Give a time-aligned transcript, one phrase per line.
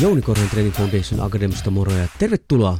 [0.00, 2.78] Jouni Korhonen Training Foundation Academista moro ja tervetuloa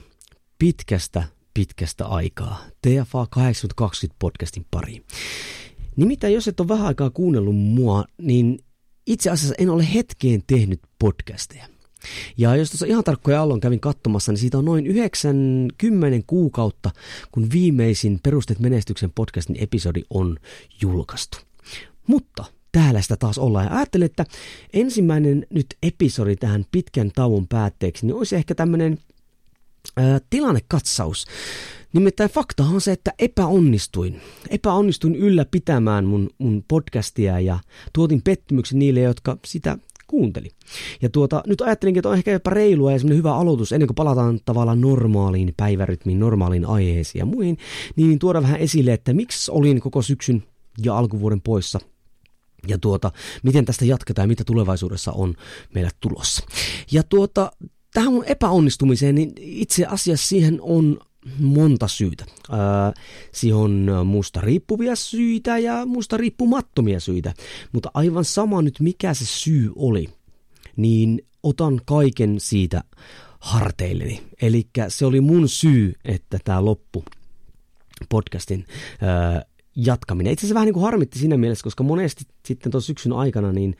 [0.59, 5.05] pitkästä, pitkästä aikaa TFA 820 podcastin pariin.
[5.97, 8.59] Nimittäin jos et ole vähän aikaa kuunnellut mua, niin
[9.07, 11.67] itse asiassa en ole hetkeen tehnyt podcasteja.
[12.37, 16.91] Ja jos tuossa ihan tarkkoja allon kävin katsomassa, niin siitä on noin 90 kuukautta,
[17.33, 20.37] kun viimeisin Perusteet menestyksen podcastin episodi on
[20.83, 21.39] julkaistu.
[22.07, 22.45] Mutta
[22.79, 23.65] täällä sitä taas ollaan.
[23.65, 24.25] Ja ajattelin, että
[24.73, 28.99] ensimmäinen nyt episodi tähän pitkän tauon päätteeksi, niin olisi ehkä tämmöinen
[30.31, 31.27] tilannekatsaus.
[31.93, 34.21] Nimittäin fakta on se, että epäonnistuin.
[34.51, 37.59] Epäonnistuin ylläpitämään mun, mun podcastia ja
[37.93, 40.51] tuotin pettymyksen niille, jotka sitä kuunteli.
[41.03, 43.95] Ja tuota, nyt ajattelinkin, että on ehkä jopa reilua ja semmoinen hyvä aloitus, ennen kuin
[43.95, 47.59] palataan tavallaan normaaliin päivärytmiin, normaaliin aiheisiin ja muihin,
[47.97, 50.43] niin tuoda vähän esille, että miksi olin koko syksyn
[50.83, 51.81] ja alkuvuoden poissa
[52.67, 55.35] ja tuota, miten tästä jatketaan ja mitä tulevaisuudessa on
[55.75, 56.47] meillä tulossa.
[56.91, 57.53] Ja tuota,
[57.95, 60.99] tähän mun epäonnistumiseen, niin itse asiassa siihen on
[61.39, 62.25] monta syytä.
[62.51, 62.93] Ää,
[63.33, 67.35] siihen on musta riippuvia syitä ja musta riippumattomia syitä.
[67.73, 70.09] Mutta aivan sama nyt mikä se syy oli,
[70.77, 72.85] niin otan kaiken siitä
[73.41, 74.23] harteilleni.
[74.43, 77.05] Eli se oli mun syy, että tämä loppu
[78.09, 78.67] podcastin
[79.01, 79.45] ää,
[79.87, 80.33] jatkaminen.
[80.33, 83.77] Itse asiassa vähän niin kuin harmitti siinä mielessä, koska monesti sitten tuon syksyn aikana niin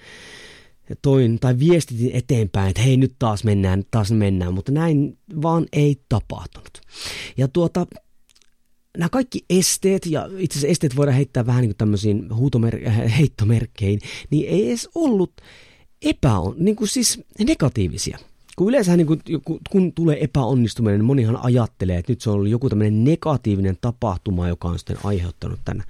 [1.03, 5.97] toin tai viestitin eteenpäin, että hei nyt taas mennään, taas mennään, mutta näin vaan ei
[6.09, 6.81] tapahtunut.
[7.37, 7.87] Ja tuota,
[8.99, 14.01] nämä kaikki esteet, ja itse asiassa esteet voidaan heittää vähän niin kuin tämmöisiin huutomer- heittomerkkeihin,
[14.31, 15.33] niin ei edes ollut
[16.03, 18.19] epäon, niin kuin siis negatiivisia
[18.59, 19.21] kun yleensä niin kun,
[19.71, 24.49] kun tulee epäonnistuminen, niin monihan ajattelee, että nyt se on ollut joku tämmöinen negatiivinen tapahtuma,
[24.49, 25.85] joka on sitten aiheuttanut tämän,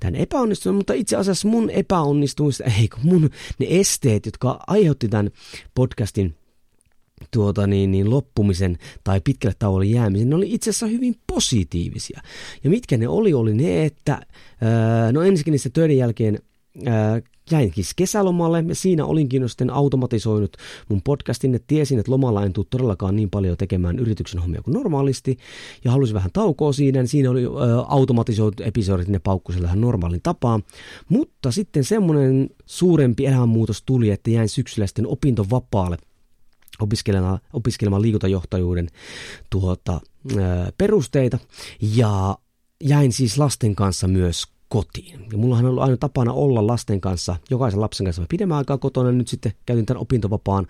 [0.00, 5.30] tämän epäonnistumisen, mutta itse asiassa mun epäonnistumista, ei kun mun ne esteet, jotka aiheutti tämän
[5.74, 6.34] podcastin
[7.30, 12.20] tuota niin, niin loppumisen tai pitkälle tauolle jäämisen, ne oli itse asiassa hyvin positiivisia.
[12.64, 16.38] Ja mitkä ne oli, oli ne, että ää, no ensinnäkin niistä töiden jälkeen
[16.86, 17.20] ää,
[17.50, 20.56] jäinkin kesälomalle ja siinä olinkin jo sitten automatisoinut
[20.88, 24.74] mun podcastin, että tiesin, että lomalla en tule todellakaan niin paljon tekemään yrityksen hommia kuin
[24.74, 25.38] normaalisti.
[25.84, 27.48] Ja halusin vähän taukoa siinä, niin siinä oli ö,
[27.88, 30.62] automatisoitu episodit, ne paukkuivat vähän normaalin tapaan,
[31.08, 35.96] mutta sitten semmoinen suurempi elämänmuutos tuli, että jäin syksyllä sitten opintovapaalle
[36.80, 38.88] opiskelemaan, opiskelemaan liikuntajohtajuuden
[39.50, 40.00] tuota,
[40.32, 40.36] ö,
[40.78, 41.38] perusteita.
[41.80, 42.38] Ja
[42.84, 45.26] jäin siis lasten kanssa myös kotiin.
[45.32, 49.12] Ja mullahan on ollut aina tapana olla lasten kanssa, jokaisen lapsen kanssa pidemmän aikaa kotona.
[49.12, 50.66] Nyt sitten käytin tämän opintovapaan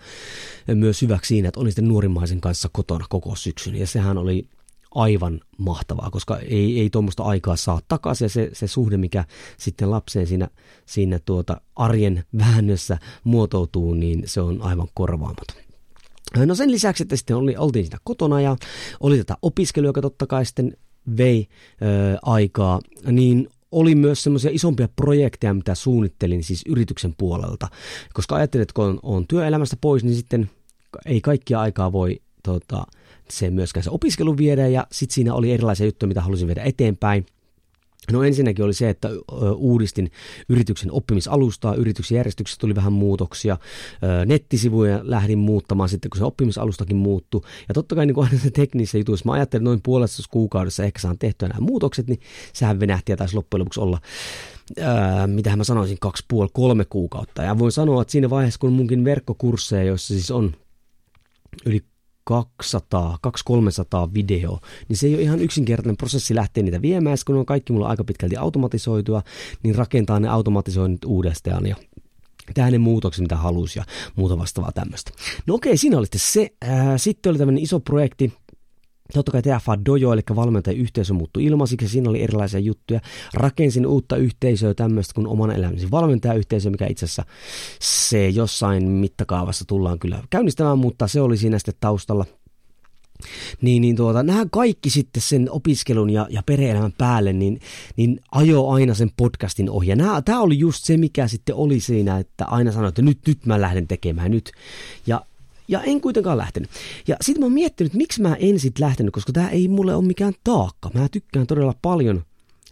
[0.75, 3.75] myös hyväksi siinä, että olin sitten nuorimmaisen kanssa kotona koko syksyn.
[3.75, 4.47] Ja sehän oli
[4.95, 9.25] aivan mahtavaa, koska ei, ei tuommoista aikaa saa takaisin ja se, se suhde, mikä
[9.57, 10.47] sitten lapseen siinä,
[10.85, 15.65] siinä tuota arjen väännössä muotoutuu, niin se on aivan korvaamaton.
[16.45, 18.57] No sen lisäksi, että sitten oli, oltiin sitä kotona ja
[18.99, 20.77] oli tätä opiskelua, joka totta kai sitten
[21.17, 21.47] vei
[21.81, 22.79] ö, aikaa,
[23.11, 27.67] niin oli myös semmoisia isompia projekteja, mitä suunnittelin siis yrityksen puolelta.
[28.13, 30.49] Koska ajattelin, että kun on, työelämästä pois, niin sitten
[31.05, 32.83] ei kaikkia aikaa voi tota,
[33.29, 37.25] se myöskään se opiskelu viedä ja sitten siinä oli erilaisia juttuja, mitä halusin viedä eteenpäin.
[38.11, 39.09] No ensinnäkin oli se, että
[39.55, 40.11] uudistin
[40.49, 43.57] yrityksen oppimisalustaa, yrityksen järjestyksessä tuli vähän muutoksia,
[44.25, 47.41] nettisivuja lähdin muuttamaan sitten, kun se oppimisalustakin muuttui.
[47.67, 51.17] Ja totta kai niin aina se teknisessä jutuissa, mä ajattelin, noin puolessa kuukaudessa ehkä saan
[51.17, 52.19] tehtyä nämä muutokset, niin
[52.53, 53.99] sehän venähti ja taisi loppujen lopuksi olla
[54.79, 57.43] Ää, mitähän mä sanoisin, kaksi puoli, kolme kuukautta.
[57.43, 60.55] Ja voin sanoa, että siinä vaiheessa, kun munkin verkkokursseja, joissa siis on
[61.65, 61.81] yli
[62.25, 67.45] 200, 200-300 video, niin se ei ole ihan yksinkertainen prosessi lähteä niitä viemään, kun on
[67.45, 69.21] kaikki mulla aika pitkälti automatisoitua,
[69.63, 71.75] niin rakentaa ne automatisoinnit uudestaan ja
[72.53, 73.85] tehdä ne muutokset, mitä halusi ja
[74.15, 75.11] muuta vastaavaa tämmöistä.
[75.47, 76.49] No okei, siinä oli se.
[76.61, 78.33] Ää, sitten oli tämmöinen iso projekti,
[79.13, 82.99] Totta kai TFA Dojo, eli valmentajayhteisö muuttui ilmaisiksi, siinä oli erilaisia juttuja.
[83.33, 87.25] Rakensin uutta yhteisöä, tämmöistä kuin oman elämäni valmentajayhteisö, mikä itse asiassa
[87.79, 92.25] se jossain mittakaavassa tullaan kyllä käynnistämään, mutta se oli siinä sitten taustalla.
[93.61, 97.59] Niin, niin tuota, nämä kaikki sitten sen opiskelun ja, ja perhe-elämän päälle, niin,
[97.95, 99.87] niin ajo aina sen podcastin ohi.
[100.25, 103.61] Tämä oli just se, mikä sitten oli siinä, että aina sanoi, että nyt, nyt mä
[103.61, 104.51] lähden tekemään nyt.
[105.07, 105.21] Ja
[105.67, 106.69] ja en kuitenkaan lähtenyt.
[107.07, 110.05] Ja sitten mä oon miettinyt, miksi mä en sit lähtenyt, koska tämä ei mulle ole
[110.05, 110.91] mikään taakka.
[110.93, 112.23] Mä tykkään todella paljon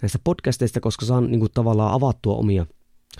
[0.01, 2.65] näistä podcasteista, koska saan niin kuin, tavallaan avattua omia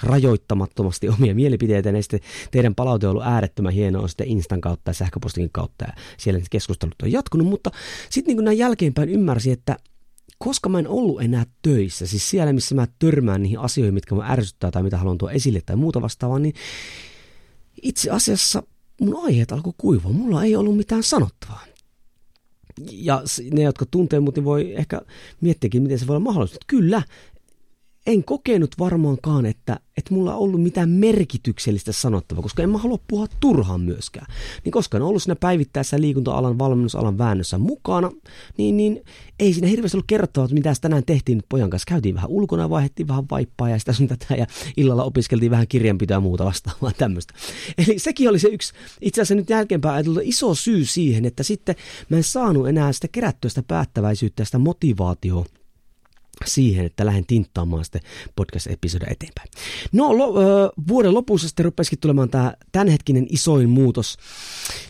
[0.04, 2.20] rajoittamattomasti omia mielipiteitä, ja sitten
[2.52, 7.02] teidän palaute on ollut äärettömän hienoa sitten Instan kautta ja sähköpostin kautta, ja siellä keskustelut
[7.04, 7.72] on jatkunut, mutta
[8.10, 9.78] sitten niin näin jälkeenpäin ymmärsin, että
[10.38, 14.31] koska mä en ollut enää töissä, siis siellä missä mä törmään niihin asioihin, mitkä mä
[14.31, 16.54] ärsyttää tai mitä haluan tuoda esille tai muuta vastaavaa, niin
[17.81, 18.64] itse asiassa
[19.01, 20.12] mun aiheet alkoi kuivua.
[20.12, 21.66] Mulla ei ollut mitään sanottavaa.
[22.92, 25.01] Ja ne, jotka tuntee mut, niin voi ehkä
[25.42, 26.57] miettiäkin, miten se voi olla mahdollista.
[26.68, 27.01] Kyllä,
[28.08, 32.98] en kokenut varmaankaan, että, että mulla on ollut mitään merkityksellistä sanottavaa, koska en mä halua
[33.08, 34.26] puhua turhaan myöskään.
[34.64, 38.12] Niin koska en ollut siinä päivittäessä liikunta-alan, valmennusalan väännössä mukana,
[38.58, 39.04] niin, niin
[39.40, 41.90] ei siinä hirveästi ollut kerrottavaa, että mitä tänään tehtiin pojan kanssa.
[41.90, 44.48] Käytiin vähän ulkona, vaihdettiin vähän vaippaa ja sitä sun tätä ja
[44.78, 47.34] illalla opiskeltiin vähän kirjanpitoa ja muuta vastaavaa tämmöistä.
[47.78, 51.76] Eli sekin oli se yksi, itse asiassa nyt jälkeenpäin ajateltu iso syy siihen, että sitten
[52.10, 55.46] mä en saanut enää sitä kerättyä sitä päättäväisyyttä ja sitä motivaatioa
[56.45, 58.01] siihen, että lähden tinttaamaan sitten
[58.36, 59.50] podcast-episodia eteenpäin.
[59.92, 64.18] No, lo, ö, vuoden lopussa sitten rupesikin tulemaan tämä tämänhetkinen isoin muutos,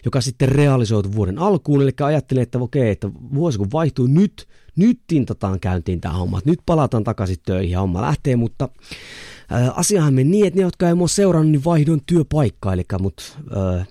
[0.06, 1.82] joka sitten realisoitu vuoden alkuun.
[1.82, 6.42] Eli ajattelin, että okei, että vuosi kun vaihtuu nyt, nyt tintataan käyntiin tämä homma.
[6.46, 8.70] Nyt palataan takaisin töihin ja homma lähtee, mutta
[9.52, 12.74] ö, asiahan meni niin, että ne, jotka ei mua seurannut, niin vaihdoin työpaikkaa.
[12.74, 13.84] Eli mut ö,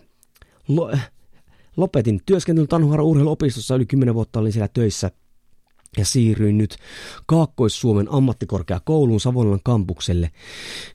[0.68, 0.92] lo,
[1.76, 5.10] lopetin työskentelyn Tanhuara urheiluopistossa, yli 10 vuotta olin siellä töissä–
[5.96, 6.76] ja siirryin nyt
[7.26, 10.30] Kaakkois-Suomen ammattikorkeakouluun Savonlinnan kampukselle.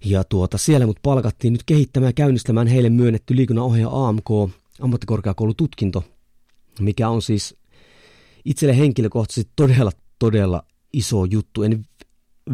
[0.05, 4.29] Ja tuota, siellä mut palkattiin nyt kehittämään ja käynnistämään heille myönnetty liikunnanohjaaja AMK
[4.81, 6.03] ammattikorkeakoulututkinto,
[6.79, 7.55] mikä on siis
[8.45, 10.63] itselle henkilökohtaisesti todella, todella
[10.93, 11.63] iso juttu.
[11.63, 11.85] En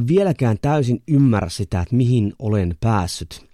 [0.07, 3.45] vieläkään täysin ymmärrä sitä, että mihin olen päässyt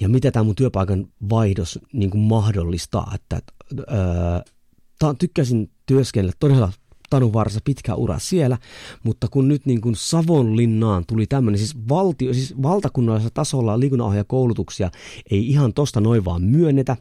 [0.00, 3.12] ja mitä tämä mun työpaikan vaihdos niin kuin mahdollistaa.
[3.14, 3.40] Että,
[3.78, 6.72] öö, tykkäsin työskennellä todella
[7.10, 8.58] Tanuvarsa pitkä ura siellä,
[9.02, 14.90] mutta kun nyt niin kuin Savonlinnaan tuli tämmöinen, siis, valtio, siis valtakunnallisella tasolla liikunnanohjaajakoulutuksia
[15.30, 16.96] ei ihan tosta noin vaan myönnetä,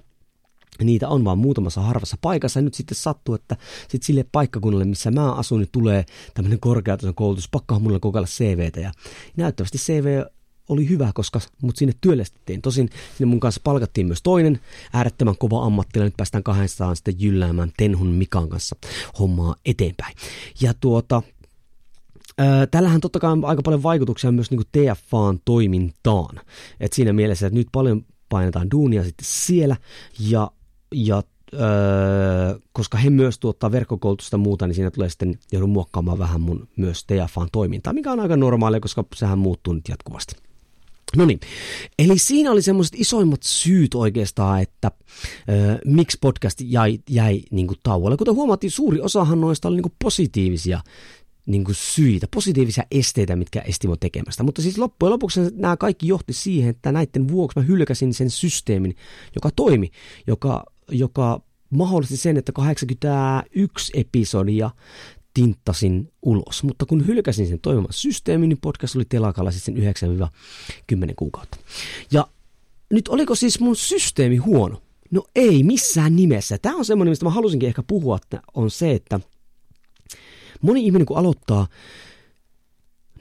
[0.84, 2.60] Niitä on vaan muutamassa harvassa paikassa.
[2.60, 3.57] Ja nyt sitten sattuu, että
[3.88, 7.50] sit sille paikkakunnalle, missä mä asun, niin tulee tämmöinen korkeatason koulutus.
[7.50, 8.92] Pakkohan mulle kokeilla CVtä ja
[9.38, 10.22] näyttävästi CV
[10.69, 12.62] oli hyvä, koska mut sinne työllistettiin.
[12.62, 14.59] Tosin sinne mun kanssa palkattiin myös toinen
[14.94, 16.07] äärettömän kova ammattilainen.
[16.07, 18.75] Nyt päästään 200 sitten jylläämään Tenhun Mikan kanssa
[19.19, 20.15] hommaa eteenpäin.
[20.62, 21.21] Ja tuota,
[22.71, 26.39] tällähän totta kai on aika paljon vaikutuksia myös niin TFAan toimintaan.
[26.79, 29.75] Et siinä mielessä, että nyt paljon painetaan duunia sitten siellä
[30.19, 30.51] ja,
[30.91, 31.23] ja
[31.53, 36.68] öö, koska he myös tuottaa verkkokoulutusta muuta, niin siinä tulee sitten joudun muokkaamaan vähän mun
[36.75, 40.44] myös TFAan toimintaa, mikä on aika normaalia, koska sehän muuttuu nyt jatkuvasti.
[41.15, 41.39] No niin,
[42.00, 44.91] eli siinä oli semmoiset isoimmat syyt oikeastaan, että
[45.50, 48.17] ö, miksi podcast jäi, jäi niin kuin tauolle.
[48.17, 50.81] Kuten huomattiin, suuri osahan noista oli niin kuin positiivisia
[51.45, 54.44] niin kuin syitä, positiivisia esteitä, mitkä esti mua tekemästä.
[54.44, 58.95] Mutta siis loppujen lopuksi nämä kaikki johti siihen, että näiden vuoksi mä hylkäsin sen systeemin,
[59.35, 59.91] joka toimi,
[60.27, 64.69] joka, joka mahdollisti sen, että 81 episodia
[65.35, 66.63] tinttasin ulos.
[66.63, 71.57] Mutta kun hylkäsin sen toimivan systeemin, niin podcast oli telakalla sitten 9-10 kuukautta.
[72.11, 72.27] Ja
[72.89, 74.81] nyt oliko siis mun systeemi huono?
[75.11, 76.57] No ei missään nimessä.
[76.57, 79.19] Tämä on semmoinen, mistä mä halusinkin ehkä puhua, että on se, että
[80.61, 81.68] moni ihminen kun aloittaa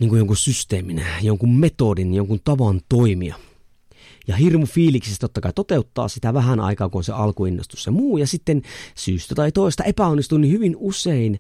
[0.01, 3.35] niin kuin jonkun systeemin, jonkun metodin, jonkun tavan toimia–
[4.27, 8.19] ja hirmu fiiliksistä totta kai toteuttaa sitä vähän aikaa, kun on se alkuinnostus ja muu,
[8.19, 8.63] ja sitten
[8.95, 11.39] syystä tai toista epäonnistuu, niin hyvin usein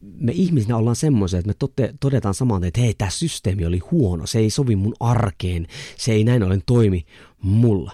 [0.00, 4.26] me ihmisinä ollaan semmoisia, että me tote, todetaan samaan, että hei, tämä systeemi oli huono,
[4.26, 7.04] se ei sovi mun arkeen, se ei näin ollen toimi
[7.42, 7.92] mulla.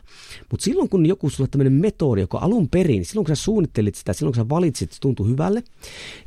[0.50, 4.12] Mutta silloin kun joku sulle tämmöinen metodi, joka alun perin, silloin kun sä suunnittelit sitä,
[4.12, 5.62] silloin kun sä valitsit, se tuntui hyvälle,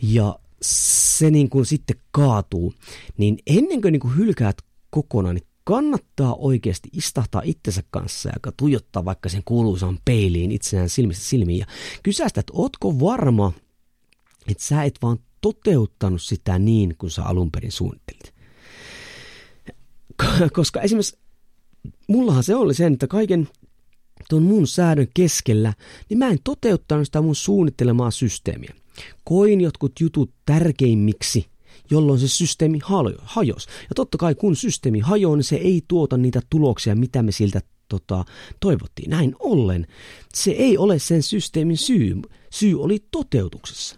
[0.01, 2.74] ja se niin kuin sitten kaatuu,
[3.18, 4.58] niin ennen kuin, niin kuin hylkäät
[4.89, 11.26] kokonaan, niin kannattaa oikeasti istahtaa itsensä kanssa ja tuijottaa vaikka sen kuuluisan peiliin itseään silmistä
[11.26, 11.66] silmiin ja
[12.04, 13.52] kysästä, että ootko varma,
[14.48, 18.34] että sä et vaan toteuttanut sitä niin, kuin sä alun perin suunnittelit.
[20.54, 21.18] Koska esimerkiksi
[22.08, 23.48] mullahan se oli sen, että kaiken
[24.30, 25.74] tuon mun säädön keskellä,
[26.10, 28.74] niin mä en toteuttanut sitä mun suunnittelemaa systeemiä.
[29.24, 31.46] Koin jotkut jutut tärkeimmiksi–
[31.91, 32.79] jolloin se systeemi
[33.24, 33.67] hajosi.
[33.67, 37.62] Ja totta kai kun systeemi hajoaa, niin se ei tuota niitä tuloksia, mitä me siltä
[37.88, 38.25] tota,
[38.60, 39.10] toivottiin.
[39.10, 39.88] Näin ollen
[40.34, 42.22] se ei ole sen systeemin syy.
[42.50, 43.96] Syy oli toteutuksessa.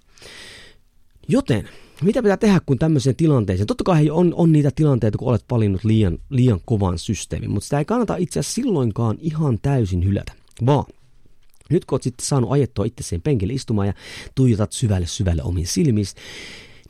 [1.28, 1.70] Joten,
[2.02, 5.84] mitä pitää tehdä, kun tämmöiseen tilanteeseen, totta kai on, on niitä tilanteita, kun olet valinnut
[5.84, 10.34] liian, liian kovan systeemin, mutta sitä ei kannata itse asiassa silloinkaan ihan täysin hylätä,
[10.66, 10.86] vaan
[11.70, 13.94] nyt kun olet sitten saanut ajettua itse sen penkille istumaan ja
[14.36, 16.06] tuijotat syvälle syvälle omiin silmiin,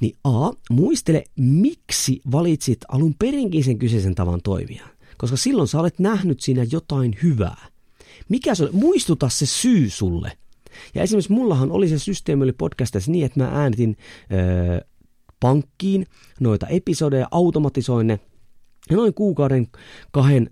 [0.02, 4.88] niin A, muistele, miksi valitsit alun perinkin sen kyseisen tavan toimia.
[5.18, 7.68] Koska silloin sä olet nähnyt siinä jotain hyvää.
[8.30, 8.72] Mikä se oli?
[8.72, 10.32] Muistuta se syy sulle.
[10.96, 13.98] Ja esimerkiksi mullahan oli se systeemi oli podcastissa niin, että mä äänitin
[14.32, 14.82] öö,
[15.40, 16.06] pankkiin
[16.40, 18.20] noita episodeja, automatisoin ne.
[18.90, 19.68] Ja noin kuukauden
[20.12, 20.50] kahden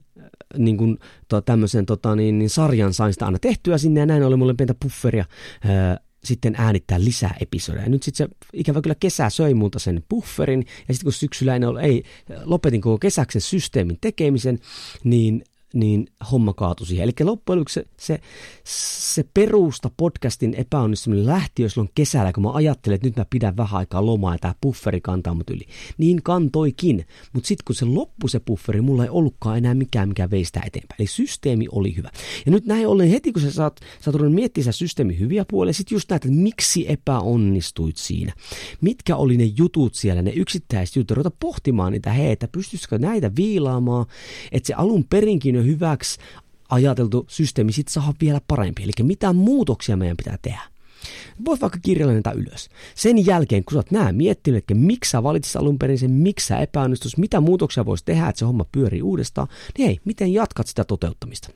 [0.58, 4.24] niin kuin, to, tämmöisen tota, niin, niin sarjan sain sitä aina tehtyä sinne ja näin
[4.24, 5.26] oli mulle pientä pufferia
[6.24, 7.90] sitten äänittää lisää episodeja.
[7.90, 11.62] Nyt sitten se ikävä kyllä kesä söi multa sen bufferin, ja sitten kun syksyllä ei,
[11.82, 12.04] ei
[12.44, 14.60] lopetin koko kesäksen systeemin tekemisen,
[15.04, 17.04] niin niin homma kaatui siihen.
[17.04, 18.20] Eli loppujen lopuksi se, se,
[19.14, 23.58] se perusta podcastin epäonnistuminen lähti jo silloin kesällä, kun mä ajattelin, että nyt mä pidän
[23.58, 25.66] vähän aikaa lomaa ja tämä bufferi kantaa mut yli.
[25.98, 30.30] Niin kantoikin, mutta sitten kun se loppui se bufferi, mulla ei ollutkaan enää mikään, mikä
[30.32, 31.02] vei sitä eteenpäin.
[31.02, 32.10] Eli systeemi oli hyvä.
[32.46, 35.74] Ja nyt näin ollen heti, kun sä saat, sä oot miettiä sitä systeemi hyviä puolia,
[35.74, 38.34] sitten just näet, että miksi epäonnistuit siinä.
[38.82, 43.32] Mitkä oli ne jutut siellä, ne yksittäiset jutut, ruveta pohtimaan niitä, hei, että pystyisikö näitä
[43.36, 44.06] viilaamaan,
[44.52, 46.20] että se alun perinkin jo hyväksi
[46.70, 48.84] ajateltu systeemi sitten saa vielä parempi.
[48.84, 50.62] Eli mitä muutoksia meidän pitää tehdä.
[51.46, 52.70] Voit vaikka kirjalla näitä ylös.
[52.96, 56.48] Sen jälkeen, kun sä oot nää miettinyt, että miksi sä valitsit alun perin sen, miksi
[56.48, 59.48] sä epäonnistus, mitä muutoksia voisi tehdä, että se homma pyörii uudestaan,
[59.78, 61.50] niin hei, miten jatkat sitä toteuttamista?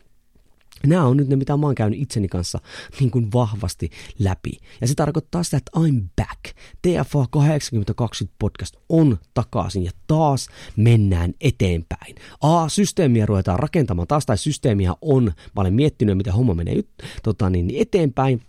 [0.88, 2.60] Nämä on nyt ne, mitä mä oon käynyt itseni kanssa
[3.00, 4.52] niin kuin vahvasti läpi.
[4.82, 6.58] Ja se tarkoittaa sitä, että I'm back.
[6.82, 12.16] TFA 8020 podcast on takaisin ja taas mennään eteenpäin.
[12.42, 15.24] A, systeemiä ruvetaan rakentamaan taas, tai systeemiä on.
[15.24, 16.84] Mä olen miettinyt, miten homma menee
[17.24, 18.42] tota, niin, niin eteenpäin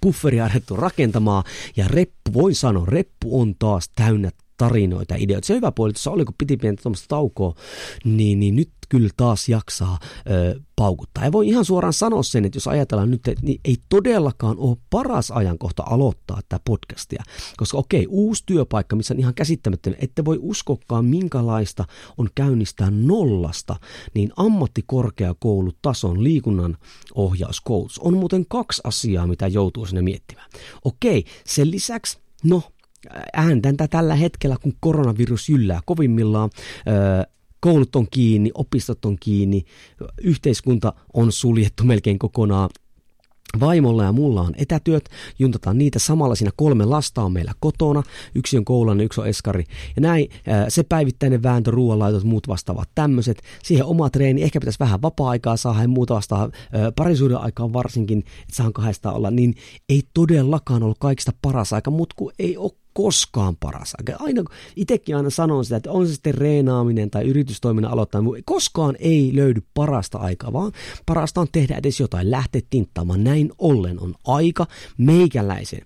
[0.00, 1.44] pufferia rakentamaan,
[1.76, 5.46] ja reppu, voin sanoa, reppu on taas täynnä tarinoita, ideoita.
[5.46, 7.54] Se hyvä puoli, että oli, kun piti pientä tuommoista taukoa,
[8.04, 9.98] niin, niin nyt kyllä taas jaksaa
[10.30, 11.24] ö, paukuttaa.
[11.24, 14.76] Ja voi ihan suoraan sanoa sen, että jos ajatellaan nyt, että niin ei todellakaan ole
[14.90, 17.22] paras ajankohta aloittaa tätä podcastia.
[17.56, 21.84] Koska okei, uusi työpaikka, missä on ihan käsittämättömän, ette voi uskokaan minkälaista
[22.18, 23.76] on käynnistää nollasta,
[24.14, 26.76] niin ammattikorkeakoulutason liikunnan
[27.14, 30.50] ohjauskoulutus on muuten kaksi asiaa, mitä joutuu sinne miettimään.
[30.84, 32.62] Okei, sen lisäksi, no
[33.32, 36.50] ääntäntä tällä hetkellä, kun koronavirus jyllää kovimmillaan.
[37.60, 39.64] Koulut on kiinni, opistot on kiinni,
[40.22, 42.70] yhteiskunta on suljettu melkein kokonaan.
[43.60, 48.02] Vaimolla ja mulla on etätyöt, juntataan niitä samalla siinä kolme lasta on meillä kotona,
[48.34, 49.64] yksi on koululainen, yksi on eskari.
[49.96, 50.28] Ja näin
[50.68, 53.42] se päivittäinen vääntö, ruoanlaitot, muut vastaavat tämmöiset.
[53.62, 56.50] Siihen oma treeni, ehkä pitäisi vähän vapaa-aikaa saada ja muuta vastaa
[56.96, 59.54] parisuuden aikaa varsinkin, että saan kahdesta olla, niin
[59.88, 64.24] ei todellakaan ollut kaikista paras aika, mutta kun ei ole koskaan paras aika.
[64.24, 64.44] Aina,
[64.76, 69.62] itsekin aina sanon sitä, että on se sitten reenaaminen tai yritystoiminnan aloittaminen, koskaan ei löydy
[69.74, 70.72] parasta aikaa, vaan
[71.06, 73.24] parasta on tehdä edes jotain, lähteä tinttaamaan.
[73.24, 74.66] Näin ollen on aika
[74.98, 75.80] meikäläisen.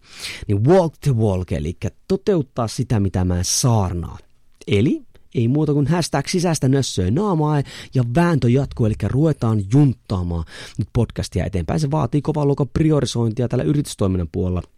[0.46, 1.76] Niin walk the walk, eli
[2.08, 4.18] toteuttaa sitä, mitä mä saarnaan.
[4.66, 5.02] Eli
[5.34, 7.62] ei muuta kuin hashtag sisäistä nössöä naamaa
[7.94, 10.44] ja vääntö jatkuu, eli ruvetaan junttaamaan
[10.78, 11.80] nyt podcastia eteenpäin.
[11.80, 14.62] Se vaatii kovaa luokan priorisointia tällä yritystoiminnan puolella–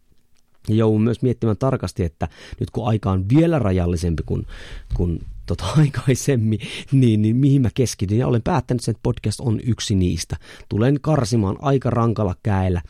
[0.69, 2.29] ja joudun myös miettimään tarkasti, että
[2.61, 4.47] nyt kun aika on vielä rajallisempi kuin,
[4.95, 6.61] kuin tota aikaisemmin,
[6.93, 8.19] niin, niin mihin mä keskityn.
[8.19, 10.37] Ja olen päättänyt, että podcast on yksi niistä.
[10.69, 12.83] Tulen karsimaan aika rankalla käellä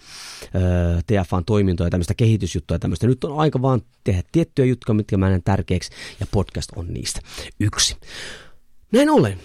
[1.07, 3.07] TFAn toimintoja ja tämmöistä kehitysjuttuja ja tämmöistä.
[3.07, 7.21] Nyt on aika vaan tehdä tiettyjä juttuja, mitkä mä näen tärkeäksi, ja podcast on niistä
[7.61, 7.97] yksi.
[8.93, 9.39] Näin ollen,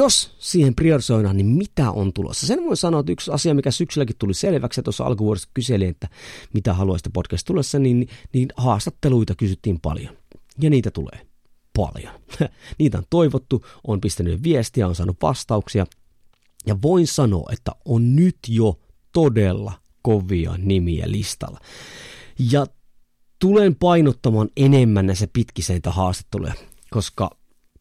[0.00, 2.46] jos siihen priorisoidaan, niin mitä on tulossa?
[2.46, 6.08] Sen voi sanoa, että yksi asia, mikä syksylläkin tuli selväksi, ja tuossa alkuvuodesta kyselin, että
[6.52, 10.16] mitä haluaisitte podcast tulossa, niin, niin haastatteluita kysyttiin paljon.
[10.60, 11.26] Ja niitä tulee
[11.76, 12.14] paljon.
[12.78, 15.86] niitä on toivottu, on pistänyt viestiä, on saanut vastauksia.
[16.66, 18.78] Ja voin sanoa, että on nyt jo
[19.12, 21.60] todella kovia nimiä listalla.
[22.50, 22.66] Ja
[23.38, 26.54] tulen painottamaan enemmän näissä pitkiseitä haastatteluja,
[26.90, 27.39] koska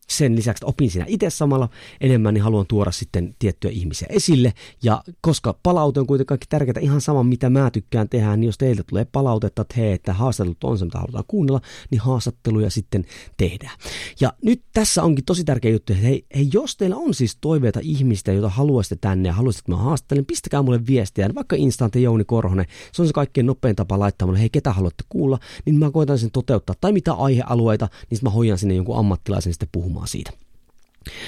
[0.10, 1.70] sen lisäksi opin siinä itse samalla
[2.02, 4.54] enemmän, niin haluan tuoda sitten tiettyjä ihmisiä esille.
[4.84, 8.58] Ja koska palaute on kuitenkin kaikki tärkeää, ihan sama mitä mä tykkään tehdä, niin jos
[8.58, 11.62] teiltä tulee palautetta, että hei, että haastattelut on se, mitä halutaan kuunnella,
[11.92, 13.06] niin haastatteluja sitten
[13.38, 13.78] tehdään.
[14.22, 17.80] Ja nyt tässä onkin tosi tärkeä juttu, että hei, hei jos teillä on siis toiveita
[17.84, 22.24] ihmistä, joita haluaisitte tänne ja haluaisitte, että mä haastattelen, pistäkää mulle viestiä, vaikka Instante Jouni
[22.26, 25.92] Korhonen, se on se kaikkein nopein tapa laittaa mulle, hei, ketä haluatte kuulla, niin mä
[25.92, 30.08] koitan sen toteuttaa, tai mitä aihealueita, niin mä hoidan sinne jonkun ammattilaisen sitten puhumaan puhumaan
[30.08, 30.32] siitä.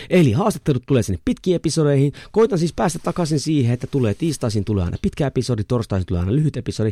[0.09, 2.13] Eli haastattelut tulee sinne pitkiin episodeihin.
[2.31, 6.35] Koitan siis päästä takaisin siihen, että tulee tiistaisin tulee aina pitkä episodi, torstaisin tulee aina
[6.35, 6.91] lyhyt episodi.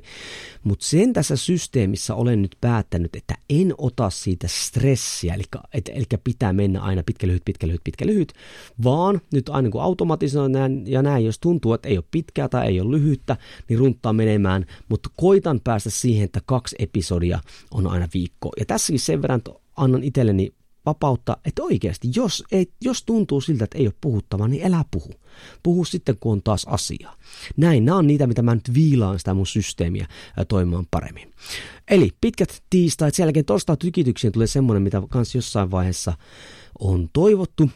[0.63, 5.43] Mutta sen tässä systeemissä olen nyt päättänyt, että en ota siitä stressiä, eli,
[5.73, 8.33] et, eli pitää mennä aina pitkä lyhyt, pitkä lyhyt, pitkä lyhyt,
[8.83, 12.67] vaan nyt aina kun automatisoin näin, ja näin, jos tuntuu, että ei ole pitkää tai
[12.67, 13.37] ei ole lyhyttä,
[13.69, 17.39] niin runttaa menemään, mutta koitan päästä siihen, että kaksi episodia
[17.71, 18.51] on aina viikko.
[18.59, 19.41] Ja tässäkin sen verran
[19.77, 20.53] annan itselleni
[20.85, 25.13] vapautta, että oikeasti, jos, ei, jos tuntuu siltä, että ei ole puhuttavaa, niin älä puhu.
[25.63, 27.13] Puhu sitten, kun on taas asia.
[27.57, 30.07] Näin, nämä on niitä, mitä mä nyt viilaan sitä mun systeemiä
[30.47, 31.33] toimimaan paremmin.
[31.91, 36.13] Eli pitkät tiistait, sen jälkeen torstai tykityksiin tulee semmoinen, mitä kanssa jossain vaiheessa
[36.79, 37.69] on toivottu,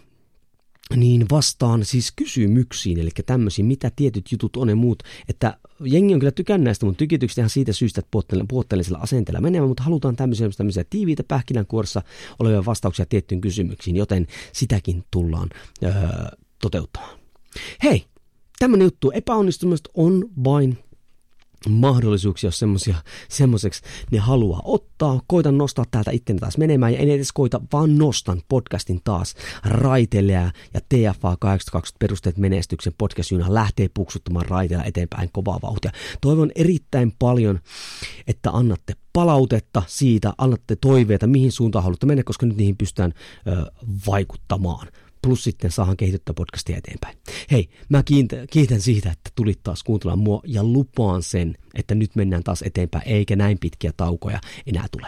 [0.95, 6.19] niin vastaan siis kysymyksiin, eli tämmöisiin, mitä tietyt jutut on ja muut, että jengi on
[6.19, 10.49] kyllä tykännyt näistä mun tykityksistä ihan siitä syystä, että puotteellisella asenteella menemään, mutta halutaan tämmöisiä,
[10.57, 12.01] tämmöisiä tiiviitä pähkinänkuoressa
[12.39, 15.49] olevia vastauksia tiettyyn kysymyksiin, joten sitäkin tullaan
[15.83, 15.91] öö,
[16.61, 17.19] toteuttamaan.
[17.83, 18.05] Hei,
[18.59, 20.77] tämmöinen juttu, epäonnistumista on vain
[21.69, 22.95] mahdollisuuksia, jos semmosia,
[23.29, 25.21] semmoiseksi ne haluaa ottaa.
[25.27, 30.33] Koitan nostaa täältä itteni taas menemään ja en edes koita, vaan nostan podcastin taas raiteille
[30.33, 30.51] ja
[30.89, 35.91] TFA 820 perusteet menestyksen podcast lähtee puksuttamaan raiteilla eteenpäin kovaa vauhtia.
[36.21, 37.59] Toivon erittäin paljon,
[38.27, 43.13] että annatte palautetta siitä, annatte toiveita, mihin suuntaan haluatte mennä, koska nyt niihin pystytään
[43.47, 43.71] ö,
[44.07, 44.87] vaikuttamaan
[45.23, 47.17] plus sitten saahan kehitettyä podcastia eteenpäin.
[47.51, 48.03] Hei, mä
[48.51, 53.07] kiitän, siitä, että tulit taas kuuntelemaan mua ja lupaan sen, että nyt mennään taas eteenpäin,
[53.07, 55.07] eikä näin pitkiä taukoja enää tule.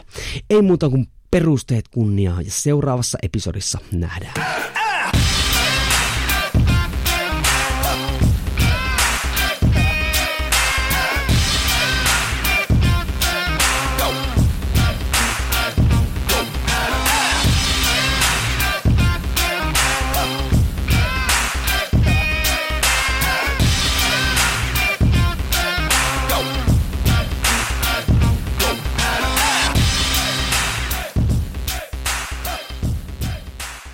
[0.49, 4.84] Ei muuta kuin perusteet kunniaa ja seuraavassa episodissa nähdään.